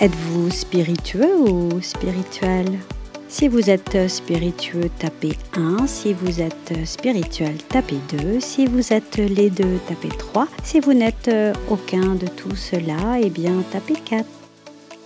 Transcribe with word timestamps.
Êtes-vous 0.00 0.50
spiritueux 0.50 1.38
ou 1.38 1.80
spirituel? 1.80 2.66
Si 3.28 3.46
vous 3.46 3.70
êtes 3.70 4.08
spiritueux, 4.08 4.90
tapez 4.98 5.38
1. 5.56 5.86
Si 5.86 6.12
vous 6.12 6.40
êtes 6.40 6.72
spirituel, 6.84 7.54
tapez 7.68 7.98
2. 8.18 8.40
Si 8.40 8.66
vous 8.66 8.92
êtes 8.92 9.18
les 9.18 9.50
deux, 9.50 9.78
tapez 9.88 10.08
3. 10.08 10.48
Si 10.64 10.80
vous 10.80 10.94
n'êtes 10.94 11.30
aucun 11.70 12.16
de 12.16 12.26
tout 12.26 12.56
cela, 12.56 13.20
eh 13.22 13.30
bien 13.30 13.62
tapez 13.70 13.94
4. 13.94 14.26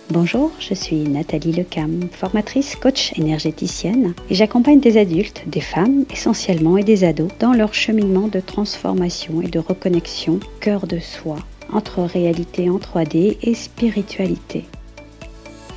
Bonjour, 0.09 0.51
je 0.59 0.73
suis 0.73 1.03
Nathalie 1.03 1.51
Lecam, 1.51 2.09
formatrice 2.11 2.75
coach 2.75 3.13
énergéticienne 3.15 4.15
et 4.31 4.33
j'accompagne 4.33 4.79
des 4.79 4.97
adultes, 4.97 5.43
des 5.45 5.61
femmes 5.61 6.05
essentiellement 6.11 6.77
et 6.77 6.83
des 6.83 7.03
ados 7.03 7.29
dans 7.39 7.53
leur 7.53 7.75
cheminement 7.75 8.27
de 8.27 8.39
transformation 8.39 9.43
et 9.43 9.49
de 9.49 9.59
reconnexion 9.59 10.39
cœur 10.59 10.87
de 10.87 10.97
soi 10.97 11.37
entre 11.71 12.01
réalité 12.01 12.71
en 12.71 12.79
3D 12.79 13.37
et 13.43 13.53
spiritualité. 13.53 14.65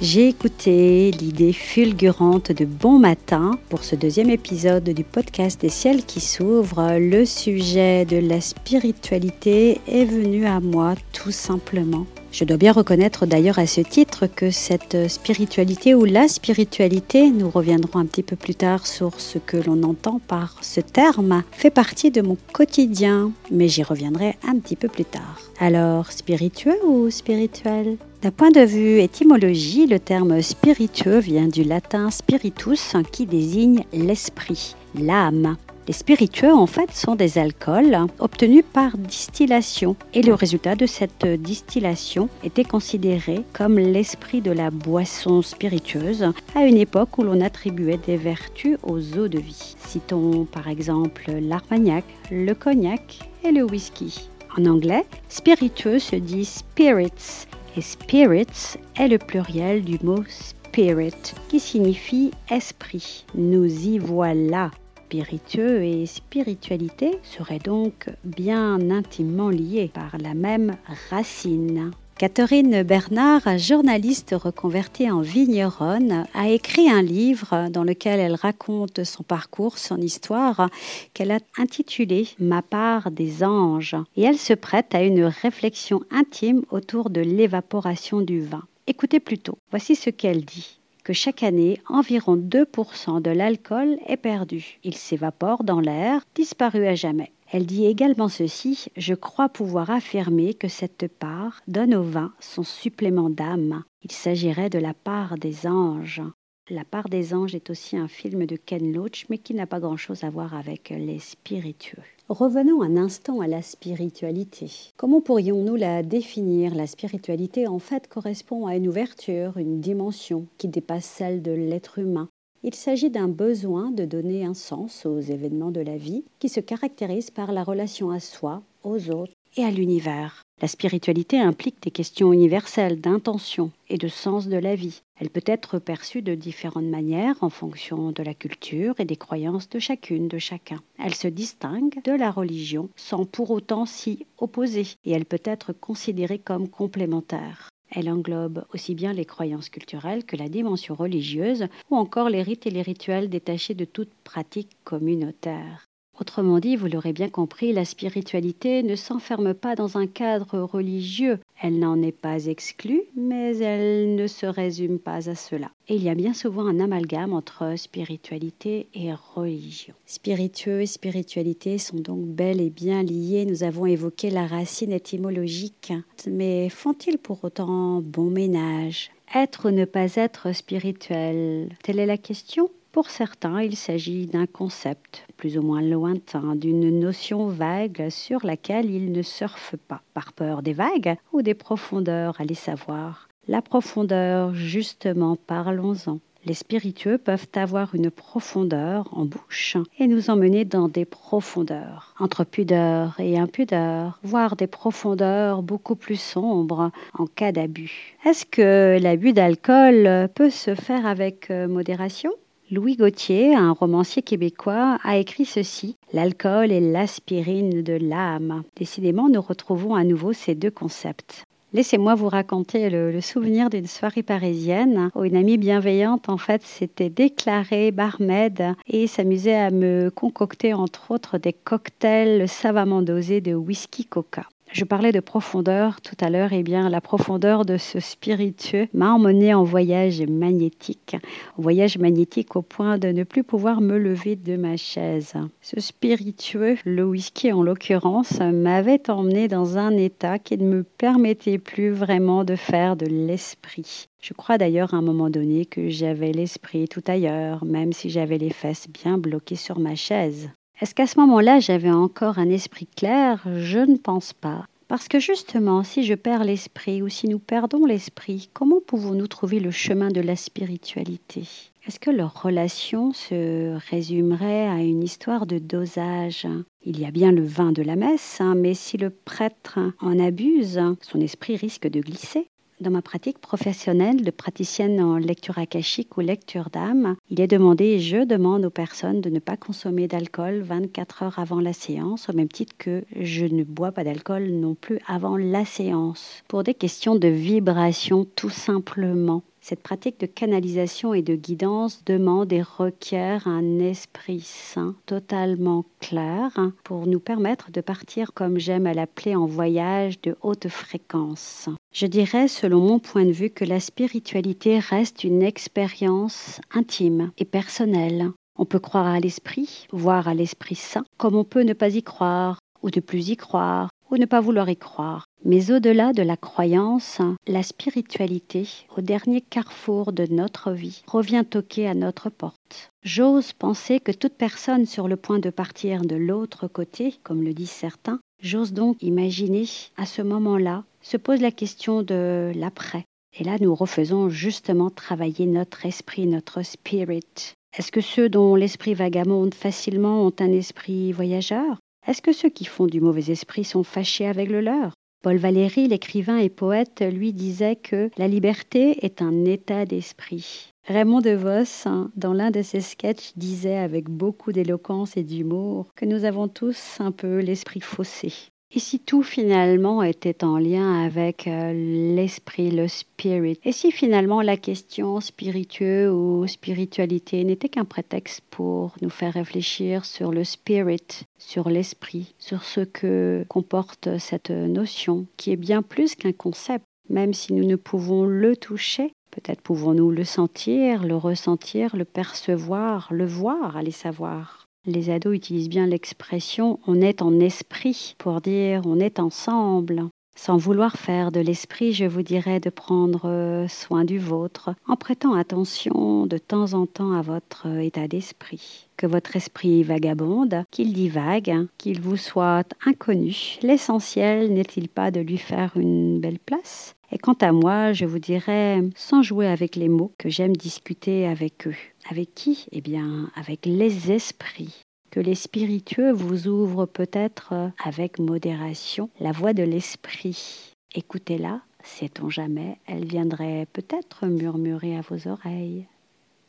J'ai 0.03 0.27
écouté 0.27 1.13
l'idée 1.13 1.53
fulgurante 1.53 2.51
de 2.51 2.65
Bon 2.65 2.99
Matin 2.99 3.53
pour 3.69 3.85
ce 3.85 3.95
deuxième 3.95 4.31
épisode 4.31 4.83
du 4.83 5.05
podcast 5.05 5.61
des 5.61 5.69
ciels 5.69 6.05
qui 6.05 6.19
s'ouvrent. 6.19 6.99
Le 6.99 7.25
sujet 7.25 8.05
de 8.05 8.17
la 8.17 8.41
spiritualité 8.41 9.81
est 9.87 10.05
venu 10.05 10.45
à 10.45 10.59
moi 10.59 10.97
tout 11.13 11.31
simplement 11.31 12.05
je 12.33 12.45
dois 12.45 12.57
bien 12.57 12.73
reconnaître 12.73 13.27
d'ailleurs 13.27 13.59
à 13.59 13.67
ce 13.67 13.83
titre 13.83 14.27
que 14.27 14.51
cette 14.51 15.07
spiritualité 15.09 15.95
ou 15.95 16.07
la 16.07 16.29
spiritualité, 16.29 17.31
nous 17.31 17.51
reviendrons 17.51 17.99
un 17.99 18.07
petit 18.07 18.23
peu 18.23 18.37
plus 18.37 18.55
tard 18.55 18.87
sur 18.87 19.21
ce 19.21 19.37
que 19.37 19.59
l'on 19.59 19.83
entend 19.83 20.19
par 20.29 20.57
ce 20.63 20.81
terme, 20.81 21.43
fait 21.53 21.69
partie 21.69 22.11
de 22.11 22.23
mon 22.23 22.39
quotidien, 22.55 23.33
mais 23.51 23.69
j'y 23.69 23.83
reviendrai 23.83 24.37
un 24.49 24.59
petit 24.59 24.77
peu 24.77 24.89
plus 24.89 25.05
tard. 25.05 25.43
Alors, 25.61 26.11
spiritueux 26.11 26.79
ou 26.87 27.11
spirituel? 27.11 27.99
D'un 28.23 28.31
point 28.31 28.53
de 28.53 28.61
vue 28.61 29.01
étymologie, 29.01 29.89
le 29.89 29.99
terme 29.99 30.43
spiritueux 30.43 31.19
vient 31.19 31.49
du 31.49 31.65
latin 31.65 32.09
spiritus 32.13 32.95
qui 33.11 33.27
désigne 33.27 33.83
l'esprit, 33.93 34.77
l'âme. 34.95 35.57
Les 35.89 35.93
spiritueux, 35.93 36.53
en 36.53 36.69
fait, 36.69 36.93
sont 36.93 37.17
des 37.17 37.37
alcools 37.37 38.07
obtenus 38.21 38.63
par 38.73 38.97
distillation. 38.97 39.97
Et 40.15 40.23
le 40.23 40.35
résultat 40.35 40.77
de 40.77 40.87
cette 40.87 41.27
distillation 41.27 42.29
était 42.45 42.63
considéré 42.63 43.41
comme 43.53 43.77
l'esprit 43.77 44.41
de 44.41 44.53
la 44.53 44.71
boisson 44.71 45.43
spiritueuse 45.43 46.33
à 46.55 46.65
une 46.65 46.77
époque 46.77 47.19
où 47.19 47.25
l'on 47.25 47.41
attribuait 47.41 47.99
des 48.07 48.17
vertus 48.17 48.79
aux 48.85 49.01
eaux 49.19 49.27
de 49.27 49.41
vie. 49.41 49.75
Citons 49.89 50.45
par 50.45 50.69
exemple 50.69 51.25
l'armagnac, 51.41 52.05
le 52.31 52.55
cognac 52.55 53.19
et 53.43 53.51
le 53.51 53.65
whisky. 53.65 54.29
En 54.57 54.67
anglais, 54.67 55.07
spiritueux 55.29 55.99
se 55.99 56.15
dit 56.15 56.45
spirits 56.45 57.47
et 57.77 57.81
spirits 57.81 58.77
est 58.97 59.09
le 59.09 59.19
pluriel 59.19 59.83
du 59.83 59.99
mot 60.03 60.25
spirit 60.29 61.35
qui 61.49 61.61
signifie 61.61 62.31
esprit. 62.51 63.25
Nous 63.35 63.67
y 63.67 63.99
voilà 63.99 64.71
spiritueux 65.07 65.83
et 65.85 66.07
spiritualité 66.07 67.19
seraient 67.23 67.59
donc 67.59 68.09
bien 68.25 68.91
intimement 68.91 69.51
liés 69.51 69.91
par 69.93 70.17
la 70.19 70.33
même 70.33 70.77
racine. 71.11 71.91
Catherine 72.23 72.85
Bernard, 72.85 73.59
journaliste 73.59 74.33
reconvertie 74.39 75.11
en 75.11 75.23
vigneronne, 75.23 76.25
a 76.35 76.51
écrit 76.51 76.89
un 76.89 77.03
livre 77.03 77.69
dans 77.69 77.83
lequel 77.83 78.21
elle 78.21 78.37
raconte 78.37 79.03
son 79.03 79.25
parcours, 79.25 79.77
son 79.77 79.97
histoire, 79.97 80.71
qu'elle 81.15 81.33
a 81.33 81.41
intitulé 81.59 82.29
Ma 82.39 82.63
part 82.63 83.11
des 83.11 83.43
anges. 83.43 83.97
Et 84.17 84.23
elle 84.23 84.39
se 84.39 84.53
prête 84.53 84.95
à 84.95 85.03
une 85.03 85.25
réflexion 85.25 86.03
intime 86.13 86.63
autour 86.71 87.11
de 87.11 87.21
l'évaporation 87.21 88.21
du 88.21 88.41
vin. 88.41 88.63
Écoutez 88.87 89.19
plutôt, 89.19 89.59
voici 89.71 89.97
ce 89.97 90.09
qu'elle 90.11 90.45
dit 90.45 90.79
que 91.03 91.13
chaque 91.13 91.43
année, 91.43 91.81
environ 91.89 92.37
2% 92.37 93.21
de 93.21 93.31
l'alcool 93.33 93.99
est 94.07 94.17
perdu. 94.17 94.79
Il 94.85 94.95
s'évapore 94.95 95.65
dans 95.65 95.81
l'air, 95.81 96.21
disparu 96.37 96.87
à 96.87 96.95
jamais. 96.95 97.33
Elle 97.55 97.67
dit 97.67 97.85
également 97.85 98.31
ceci, 98.31 98.87
je 98.97 99.13
crois 99.13 99.51
pouvoir 99.51 99.91
affirmer 99.91 100.55
que 100.55 100.69
cette 100.69 101.07
part 101.07 101.61
donne 101.69 101.95
au 101.95 102.03
vin 102.03 102.33
son 102.41 102.63
supplément 102.63 103.29
d'âme. 103.29 103.85
Il 104.03 104.11
s'agirait 104.11 104.71
de 104.71 104.79
la 104.79 104.95
part 104.95 105.37
des 105.37 105.67
anges. 105.67 106.23
La 106.71 106.87
part 106.87 107.11
des 107.11 107.35
anges 107.35 107.55
est 107.55 107.69
aussi 107.69 107.99
un 107.99 108.09
film 108.09 108.47
de 108.47 108.57
Ken 108.57 108.91
Loach, 108.91 109.27
mais 109.29 109.37
qui 109.37 109.53
n'a 109.53 109.67
pas 109.67 109.81
grand-chose 109.81 110.25
à 110.25 110.31
voir 110.31 110.55
avec 110.55 110.89
les 110.89 111.19
spiritueux. 111.19 112.03
Revenons 112.31 112.81
un 112.81 112.97
instant 112.97 113.43
à 113.43 113.47
la 113.47 113.61
spiritualité. 113.61 114.71
Comment 114.97 115.21
pourrions-nous 115.21 115.77
la 115.77 116.03
définir? 116.03 116.75
La 116.75 116.87
spiritualité, 116.87 117.69
en 117.69 117.79
fait, 117.79 118.09
correspond 118.09 118.67
à 118.67 118.77
une 118.77 118.89
ouverture, 118.89 119.59
une 119.59 119.79
dimension 119.79 120.47
qui 120.57 120.69
dépasse 120.69 121.05
celle 121.05 121.43
de 121.43 121.53
l'être 121.53 121.99
humain. 121.99 122.31
Il 122.65 122.75
s'agit 122.75 123.11
d'un 123.11 123.27
besoin 123.27 123.91
de 123.91 124.05
donner 124.05 124.45
un 124.45 124.55
sens 124.55 125.05
aux 125.05 125.19
événements 125.19 125.73
de 125.73 125.81
la 125.81 125.97
vie 125.97 126.23
qui 126.39 126.49
se 126.49 126.61
caractérise 126.61 127.31
par 127.31 127.51
la 127.51 127.65
relation 127.65 128.11
à 128.11 128.21
soi, 128.21 128.63
aux 128.85 129.11
autres 129.11 129.33
et 129.57 129.65
à 129.65 129.71
l'univers. 129.73 130.43
La 130.61 130.69
spiritualité 130.69 131.41
implique 131.41 131.83
des 131.83 131.91
questions 131.91 132.33
universelles 132.33 133.01
d'intention 133.01 133.73
et 133.89 133.99
de 133.99 134.07
sens 134.07 134.47
de 134.47 134.57
la 134.57 134.77
vie. 134.77 135.03
Elle 135.19 135.31
peut 135.31 135.43
être 135.45 135.81
perçue 135.81 136.23
de 136.23 136.37
différentes 136.37 136.85
manières 136.85 137.43
en 137.43 137.51
fonction 137.51 138.13
de 138.13 138.23
la 138.23 138.33
culture 138.33 138.95
et 139.01 139.05
des 139.05 139.17
croyances 139.17 139.69
de 139.69 139.81
chacune, 139.81 140.29
de 140.29 140.39
chacun. 140.39 140.81
Elle 141.01 141.17
se 141.17 141.27
distingue 141.27 142.01
de 142.05 142.13
la 142.13 142.31
religion 142.31 142.89
sans 142.95 143.25
pour 143.25 143.51
autant 143.51 143.87
s'y 143.87 144.25
opposer 144.39 144.87
et 145.05 145.11
elle 145.11 145.25
peut 145.25 145.43
être 145.43 145.73
considérée 145.73 146.39
comme 146.39 146.69
complémentaire. 146.69 147.72
Elle 147.95 148.09
englobe 148.09 148.65
aussi 148.73 148.95
bien 148.95 149.13
les 149.13 149.27
croyances 149.27 149.69
culturelles 149.69 150.25
que 150.25 150.37
la 150.37 150.49
dimension 150.49 150.95
religieuse 150.95 151.67
ou 151.91 151.97
encore 151.97 152.31
les 152.31 152.43
rites 152.43 152.67
et 152.67 152.71
les 152.71 152.81
rituels 152.81 153.29
détachés 153.29 153.75
de 153.75 153.85
toute 153.85 154.15
pratique 154.25 154.71
communautaire. 154.85 155.92
Autrement 156.23 156.61
dit, 156.61 156.77
vous 156.77 156.87
l'aurez 156.87 157.13
bien 157.13 157.29
compris, 157.29 157.73
la 157.73 157.85
spiritualité 157.85 158.85
ne 158.85 158.95
s'enferme 158.95 159.55
pas 159.55 159.75
dans 159.75 159.99
un 159.99 160.07
cadre 160.07 160.61
religieux. 160.61 161.41
Elle 161.61 161.81
n'en 161.81 162.01
est 162.01 162.13
pas 162.13 162.47
exclue, 162.47 163.03
mais 163.17 163.57
elle 163.57 164.15
ne 164.15 164.29
se 164.29 164.47
résume 164.47 165.01
pas 165.01 165.29
à 165.29 165.35
cela. 165.35 165.73
Et 165.89 165.97
il 165.97 166.05
y 166.05 166.09
a 166.09 166.15
bien 166.15 166.33
souvent 166.33 166.65
un 166.65 166.79
amalgame 166.79 167.33
entre 167.33 167.77
spiritualité 167.77 168.87
et 168.95 169.11
religion. 169.35 169.95
Spiritueux 170.07 170.83
et 170.83 170.87
spiritualité 170.87 171.77
sont 171.79 171.99
donc 171.99 172.25
bel 172.25 172.61
et 172.61 172.71
bien 172.71 173.03
liés. 173.03 173.45
Nous 173.45 173.65
avons 173.65 173.87
évoqué 173.87 174.31
la 174.31 174.47
racine 174.47 174.93
étymologique. 174.93 175.93
Mais 176.31 176.69
font-ils 176.69 177.19
pour 177.19 177.43
autant 177.43 178.01
bon 178.01 178.31
ménage? 178.31 179.11
Être 179.35 179.71
ou 179.71 179.73
ne 179.73 179.87
pas 179.87 180.15
être 180.15 180.55
spirituel? 180.55 181.71
Telle 181.83 181.99
est 181.99 182.07
la 182.07 182.17
question 182.17 182.71
pour 182.93 183.09
certains, 183.09 183.63
il 183.63 183.75
s'agit 183.75 184.27
d'un 184.27 184.47
concept 184.47 185.27
plus 185.39 185.57
ou 185.57 185.63
moins 185.63 185.81
lointain, 185.81 186.55
d'une 186.55 187.01
notion 187.01 187.47
vague 187.47 188.11
sur 188.11 188.45
laquelle 188.45 188.91
ils 188.91 189.11
ne 189.11 189.23
surfent 189.23 189.77
pas, 189.89 190.03
par 190.13 190.35
peur 190.35 190.63
des 190.63 190.75
vagues 190.75 191.17
ou 191.33 191.41
des 191.41 191.55
profondeurs, 191.55 192.39
allez 192.39 192.55
savoir. 192.55 193.29
La 193.49 193.63
profondeur, 193.63 194.55
justement, 194.55 195.37
parlons-en. 195.37 196.21
Les 196.45 196.55
spiritueux 196.55 197.19
peuvent 197.19 197.47
avoir 197.55 197.95
une 197.95 198.11
profondeur 198.11 199.09
en 199.13 199.25
bouche 199.25 199.77
et 199.99 200.09
nous 200.09 200.29
emmener 200.29 200.65
dans 200.65 200.89
des 200.89 201.05
profondeurs, 201.05 202.15
entre 202.19 202.45
pudeur 202.45 203.15
et 203.21 203.39
impudeur, 203.39 204.19
voire 204.25 204.57
des 204.57 204.67
profondeurs 204.67 205.63
beaucoup 205.63 205.95
plus 205.95 206.21
sombres 206.21 206.91
en 207.17 207.27
cas 207.27 207.53
d'abus. 207.53 208.17
Est-ce 208.27 208.45
que 208.45 208.99
l'abus 209.01 209.33
d'alcool 209.33 210.29
peut 210.35 210.51
se 210.51 210.75
faire 210.75 211.07
avec 211.07 211.49
euh, 211.51 211.69
modération? 211.69 212.33
Louis 212.73 212.97
Gauthier, 212.97 213.55
un 213.55 213.73
romancier 213.73 214.23
québécois, 214.23 214.97
a 215.05 215.19
écrit 215.19 215.45
ceci 215.45 215.99
L'alcool 216.15 216.73
est 216.73 216.81
l'aspirine 216.81 217.83
de 217.83 217.93
l'âme. 217.93 218.63
Décidément, 218.77 219.29
nous 219.29 219.43
retrouvons 219.43 219.95
à 219.95 220.05
nouveau 220.05 220.33
ces 220.33 220.55
deux 220.55 220.71
concepts. 220.71 221.45
Laissez-moi 221.75 222.15
vous 222.15 222.31
raconter 222.31 222.89
le, 222.89 223.21
souvenir 223.21 223.69
d'une 223.69 223.87
soirée 223.87 224.23
parisienne 224.23 225.11
où 225.15 225.25
une 225.25 225.37
amie 225.37 225.59
bienveillante, 225.59 226.31
en 226.31 226.39
fait, 226.39 226.63
s'était 226.63 227.11
déclarée 227.11 227.91
barmaid 227.91 228.75
et 228.87 229.07
s'amusait 229.07 229.55
à 229.55 229.71
me 229.71 230.09
concocter, 230.09 230.73
entre 230.73 231.11
autres, 231.11 231.37
des 231.37 231.53
cocktails 231.53 232.49
savamment 232.49 233.03
dosés 233.03 233.43
de 233.43 233.53
whisky 233.53 234.07
coca. 234.07 234.47
Je 234.73 234.85
parlais 234.85 235.13
de 235.13 235.21
profondeur 235.21 236.01
tout 236.01 236.17
à 236.19 236.31
l'heure, 236.31 236.55
et 236.55 236.61
eh 236.61 236.63
bien 236.63 236.89
la 236.89 237.03
profondeur 237.03 237.67
de 237.67 237.77
ce 237.77 238.01
spiritueux 238.01 238.89
m'a 238.95 239.13
emmené 239.13 239.53
en 239.53 239.65
voyage 239.65 240.23
magnétique, 240.23 241.15
en 241.59 241.63
voyage 241.63 241.99
magnétique 241.99 242.57
au 242.57 242.63
point 242.63 242.97
de 242.97 243.09
ne 243.09 243.23
plus 243.23 243.45
pouvoir 243.45 243.83
me 243.83 243.99
lever 243.99 244.35
de 244.35 244.57
ma 244.57 244.79
chaise. 244.79 245.35
Ce 245.61 245.79
spiritueux, 245.79 246.77
le 246.87 247.05
whisky 247.05 247.53
en 247.53 247.63
l'occurrence, 247.63 248.41
m'avait 248.41 249.11
emmené 249.11 249.47
dans 249.47 249.77
un 249.77 249.95
état 249.95 250.39
qui 250.39 250.57
ne 250.57 250.65
me 250.65 250.83
permettait 250.85 251.59
plus 251.59 251.91
vraiment 251.91 252.43
de 252.43 252.57
faire 252.57 252.97
de 252.97 253.05
l'esprit. 253.05 254.07
Je 254.23 254.33
crois 254.33 254.57
d'ailleurs 254.57 254.95
à 254.95 254.97
un 254.97 255.03
moment 255.03 255.29
donné 255.29 255.67
que 255.67 255.91
j'avais 255.91 256.33
l'esprit 256.33 256.89
tout 256.89 257.05
ailleurs, 257.09 257.63
même 257.67 257.93
si 257.93 258.09
j'avais 258.09 258.39
les 258.39 258.51
fesses 258.51 258.89
bien 258.89 259.19
bloquées 259.19 259.57
sur 259.57 259.79
ma 259.79 259.97
chaise. 259.97 260.49
Est-ce 260.83 260.97
qu'à 260.97 261.07
ce 261.07 261.21
moment-là, 261.21 261.61
j'avais 261.61 261.93
encore 261.93 262.41
un 262.41 262.51
esprit 262.51 262.89
clair? 262.89 263.41
Je 263.57 263.79
ne 263.79 263.97
pense 263.97 264.33
pas. 264.33 264.67
Parce 264.89 265.07
que 265.07 265.21
justement, 265.21 265.85
si 265.85 266.03
je 266.03 266.15
perds 266.15 266.43
l'esprit 266.43 267.03
ou 267.03 267.09
si 267.09 267.29
nous 267.29 267.39
perdons 267.39 267.87
l'esprit, 267.87 268.51
comment 268.53 268.81
pouvons-nous 268.85 269.29
trouver 269.29 269.61
le 269.61 269.71
chemin 269.71 270.09
de 270.09 270.21
la 270.21 270.35
spiritualité? 270.35 271.47
Est-ce 271.87 272.01
que 272.01 272.11
leur 272.11 272.43
relation 272.43 273.13
se 273.13 273.79
résumerait 273.91 274.67
à 274.67 274.83
une 274.83 275.05
histoire 275.05 275.47
de 275.47 275.59
dosage? 275.59 276.49
Il 276.85 276.99
y 276.99 277.05
a 277.05 277.13
bien 277.13 277.31
le 277.31 277.45
vin 277.45 277.71
de 277.71 277.83
la 277.83 277.95
messe, 277.95 278.41
hein, 278.41 278.57
mais 278.57 278.75
si 278.75 278.97
le 278.97 279.11
prêtre 279.11 279.79
en 280.01 280.19
abuse, 280.19 280.81
son 281.01 281.21
esprit 281.21 281.55
risque 281.55 281.87
de 281.87 282.01
glisser. 282.01 282.49
Dans 282.83 282.91
ma 282.91 283.01
pratique 283.01 283.39
professionnelle 283.39 284.25
de 284.25 284.33
praticienne 284.33 285.01
en 285.01 285.17
lecture 285.17 285.59
akashique 285.59 286.17
ou 286.17 286.21
lecture 286.21 286.69
d'âme, 286.69 287.15
il 287.31 287.41
est 287.41 287.47
demandé 287.47 287.85
et 287.85 288.01
je 288.01 288.25
demande 288.25 288.65
aux 288.65 288.71
personnes 288.71 289.21
de 289.21 289.31
ne 289.31 289.39
pas 289.39 289.57
consommer 289.57 290.09
d'alcool 290.09 290.63
24 290.63 291.23
heures 291.23 291.39
avant 291.39 291.61
la 291.61 291.75
séance, 291.75 292.29
au 292.29 292.33
même 292.33 292.49
titre 292.49 292.75
que 292.77 293.05
je 293.21 293.45
ne 293.45 293.63
bois 293.63 293.93
pas 293.93 294.03
d'alcool 294.03 294.51
non 294.51 294.75
plus 294.75 294.99
avant 295.07 295.37
la 295.37 295.65
séance, 295.65 296.43
pour 296.49 296.65
des 296.65 296.75
questions 296.75 297.15
de 297.15 297.29
vibration 297.29 298.27
tout 298.35 298.51
simplement. 298.51 299.45
Cette 299.61 299.85
pratique 299.85 300.19
de 300.19 300.27
canalisation 300.27 301.15
et 301.15 301.23
de 301.23 301.37
guidance 301.37 302.05
demande 302.05 302.53
et 302.53 302.63
requiert 302.63 303.47
un 303.47 303.79
esprit 303.79 304.41
saint 304.41 304.97
totalement 305.07 305.85
clair 306.01 306.51
pour 306.83 307.07
nous 307.07 307.21
permettre 307.21 307.71
de 307.71 307.81
partir, 307.81 308.35
comme 308.35 308.59
j'aime 308.59 308.89
à 308.89 308.93
l'appeler, 308.93 309.37
en 309.37 309.47
voyage 309.47 310.21
de 310.21 310.35
haute 310.43 310.67
fréquence. 310.67 311.69
Je 311.93 312.07
dirais, 312.07 312.49
selon 312.49 312.81
mon 312.81 312.99
point 312.99 313.27
de 313.27 313.33
vue, 313.33 313.51
que 313.51 313.67
la 313.67 313.79
spiritualité 313.79 314.79
reste 314.79 315.25
une 315.25 315.43
expérience 315.43 316.61
intime 316.73 317.33
et 317.37 317.45
personnelle. 317.45 318.31
On 318.59 318.65
peut 318.65 318.79
croire 318.79 319.07
à 319.07 319.21
l'esprit, 319.21 319.87
voire 319.93 320.27
à 320.27 320.35
l'esprit 320.35 320.75
saint, 320.75 321.05
comme 321.19 321.37
on 321.37 321.45
peut 321.45 321.63
ne 321.63 321.75
pas 321.75 321.95
y 321.95 322.03
croire, 322.03 322.59
ou 322.83 322.89
ne 322.89 323.01
plus 323.01 323.29
y 323.29 323.37
croire, 323.37 323.91
ou 324.11 324.17
ne 324.17 324.25
pas 324.25 324.41
vouloir 324.41 324.71
y 324.71 324.77
croire. 324.77 325.27
Mais 325.45 325.71
au-delà 325.71 326.13
de 326.13 326.23
la 326.23 326.37
croyance, 326.37 327.21
la 327.47 327.63
spiritualité, 327.63 328.69
au 328.97 329.01
dernier 329.01 329.41
carrefour 329.41 330.13
de 330.13 330.27
notre 330.27 330.73
vie, 330.73 331.03
revient 331.07 331.45
toquer 331.49 331.89
à 331.89 331.95
notre 331.95 332.31
porte. 332.31 332.91
J'ose 333.03 333.53
penser 333.53 334.01
que 334.01 334.13
toute 334.13 334.35
personne 334.35 334.87
sur 334.87 335.09
le 335.09 335.17
point 335.17 335.41
de 335.41 335.51
partir 335.51 336.03
de 336.03 336.17
l'autre 336.17 336.69
côté, 336.69 337.17
comme 337.23 337.43
le 337.43 337.53
disent 337.53 337.71
certains, 337.71 338.21
j'ose 338.43 338.73
donc 338.73 339.03
imaginer 339.03 339.67
à 339.97 340.07
ce 340.07 340.23
moment-là, 340.23 340.85
se 341.03 341.17
pose 341.17 341.41
la 341.41 341.51
question 341.51 342.03
de 342.03 342.53
l'après. 342.55 343.05
Et 343.39 343.45
là, 343.45 343.57
nous 343.61 343.75
refaisons 343.75 344.29
justement 344.29 344.91
travailler 344.91 345.47
notre 345.47 345.87
esprit, 345.87 346.27
notre 346.27 346.63
spirit. 346.63 347.55
Est-ce 347.77 347.91
que 347.91 348.03
ceux 348.03 348.29
dont 348.29 348.55
l'esprit 348.55 348.95
vagabonde 348.95 349.55
facilement 349.55 350.27
ont 350.27 350.35
un 350.41 350.53
esprit 350.53 351.13
voyageur? 351.13 351.79
Est-ce 352.07 352.21
que 352.21 352.33
ceux 352.33 352.51
qui 352.51 352.65
font 352.65 352.87
du 352.87 353.01
mauvais 353.01 353.31
esprit 353.31 353.65
sont 353.65 353.85
fâchés 353.85 354.27
avec 354.27 354.51
le 354.51 354.61
leur? 354.61 354.93
Paul 355.23 355.37
Valéry, 355.37 355.87
l'écrivain 355.87 356.39
et 356.39 356.51
poète, 356.51 357.01
lui 357.01 357.33
disait 357.33 357.77
que 357.77 358.11
la 358.19 358.27
liberté 358.27 359.05
est 359.07 359.23
un 359.23 359.45
état 359.45 359.87
d'esprit. 359.87 360.73
Raymond 360.89 361.21
DeVos, 361.21 361.87
hein, 361.87 362.11
dans 362.17 362.33
l'un 362.33 362.51
de 362.51 362.61
ses 362.61 362.81
sketchs, 362.81 363.33
disait 363.37 363.79
avec 363.79 364.11
beaucoup 364.11 364.51
d'éloquence 364.51 365.17
et 365.17 365.23
d'humour 365.23 365.87
que 365.95 366.05
nous 366.05 366.25
avons 366.25 366.49
tous 366.49 366.97
un 366.99 367.13
peu 367.13 367.39
l'esprit 367.39 367.81
faussé. 367.81 368.33
Et 368.75 368.79
si 368.79 369.01
tout 369.01 369.23
finalement 369.23 370.03
était 370.03 370.45
en 370.45 370.57
lien 370.57 371.05
avec 371.05 371.47
euh, 371.47 371.75
l'esprit, 372.15 372.71
le 372.71 372.89
spirit? 372.89 373.59
Et 373.65 373.73
si 373.73 373.93
finalement 373.93 374.41
la 374.41 374.57
question 374.57 375.21
spiritueux 375.21 376.11
ou 376.11 376.47
spiritualité 376.47 377.45
n'était 377.45 377.69
qu'un 377.69 377.85
prétexte 377.85 378.41
pour 378.49 378.95
nous 379.03 379.11
faire 379.11 379.35
réfléchir 379.35 380.07
sur 380.07 380.33
le 380.33 380.43
spirit, 380.43 381.27
sur 381.37 381.69
l'esprit, 381.69 382.35
sur 382.39 382.65
ce 382.65 382.81
que 382.81 383.45
comporte 383.49 384.19
cette 384.19 384.51
notion, 384.51 385.27
qui 385.37 385.53
est 385.53 385.57
bien 385.57 385.83
plus 385.83 386.15
qu'un 386.15 386.33
concept, 386.33 386.87
même 387.11 387.35
si 387.35 387.53
nous 387.53 387.67
ne 387.67 387.77
pouvons 387.77 388.25
le 388.25 388.57
toucher, 388.57 389.13
peut-être 389.33 389.61
pouvons-nous 389.61 390.11
le 390.11 390.25
sentir, 390.25 391.05
le 391.05 391.17
ressentir, 391.17 391.95
le 391.95 392.07
percevoir, 392.07 393.09
le 393.11 393.27
voir, 393.27 393.77
aller 393.77 393.91
savoir. 393.91 394.67
Les 394.85 395.11
ados 395.11 395.37
utilisent 395.37 395.69
bien 395.69 395.87
l'expression 395.87 396.81
on 396.89 397.01
est 397.01 397.23
en 397.23 397.39
esprit 397.39 398.17
pour 398.19 398.41
dire 398.41 398.83
on 398.85 398.99
est 398.99 399.21
ensemble. 399.21 400.09
Sans 400.35 400.57
vouloir 400.57 400.97
faire 400.97 401.31
de 401.31 401.39
l'esprit, 401.39 401.93
je 401.93 402.05
vous 402.05 402.23
dirais 402.23 402.59
de 402.59 402.69
prendre 402.71 403.67
soin 403.69 404.05
du 404.05 404.19
vôtre 404.19 404.71
en 404.89 404.97
prêtant 404.97 405.35
attention 405.35 406.27
de 406.27 406.37
temps 406.37 406.73
en 406.73 406.87
temps 406.87 407.13
à 407.13 407.23
votre 407.23 407.69
état 407.79 408.09
d'esprit. 408.09 408.89
Que 408.97 409.07
votre 409.07 409.37
esprit 409.37 409.85
vagabonde, 409.85 410.65
qu'il 410.73 410.93
divague, 410.93 411.69
qu'il 411.79 412.01
vous 412.01 412.17
soit 412.17 412.75
inconnu, 412.85 413.59
l'essentiel 413.63 414.53
n'est-il 414.53 414.89
pas 414.89 415.13
de 415.13 415.21
lui 415.21 415.39
faire 415.39 415.77
une 415.77 416.19
belle 416.19 416.41
place? 416.41 416.97
Et 417.13 417.19
quant 417.19 417.37
à 417.43 417.53
moi, 417.53 417.93
je 417.93 418.07
vous 418.07 418.19
dirais, 418.19 418.83
sans 418.97 419.23
jouer 419.23 419.47
avec 419.47 419.77
les 419.77 419.91
mots, 419.91 420.13
que 420.17 420.31
j'aime 420.31 420.57
discuter 420.57 421.27
avec 421.27 421.67
eux. 421.67 421.77
Avec 422.11 422.35
qui? 422.35 422.67
Eh 422.73 422.81
bien, 422.81 423.31
avec 423.37 423.67
les 423.67 424.11
esprits. 424.11 424.81
Que 425.11 425.21
les 425.21 425.35
spiritueux 425.35 426.11
vous 426.11 426.49
ouvrent 426.49 426.87
peut-être 426.87 427.71
avec 427.85 428.19
modération 428.19 429.11
la 429.21 429.31
voix 429.31 429.53
de 429.53 429.63
l'esprit. 429.63 430.73
Écoutez-la, 430.95 431.61
sait-on 431.85 432.31
jamais, 432.31 432.79
elle 432.87 433.05
viendrait 433.05 433.67
peut-être 433.75 434.27
murmurer 434.27 434.97
à 434.97 435.03
vos 435.03 435.29
oreilles. 435.29 435.85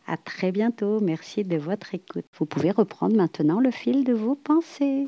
À 0.08 0.16
très 0.16 0.54
bientôt, 0.54 1.02
merci 1.02 1.44
de 1.44 1.58
votre 1.58 1.94
écoute. 1.94 2.26
Vous 2.38 2.46
pouvez 2.46 2.72
reprendre 2.72 3.18
maintenant 3.18 3.60
le 3.60 3.72
fil 3.72 4.06
de 4.06 4.14
vos 4.14 4.36
pensées. 4.36 5.08